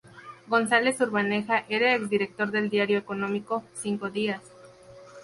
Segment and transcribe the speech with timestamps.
[0.49, 4.41] González Urbaneja era exdirector del diario económico "Cinco Días".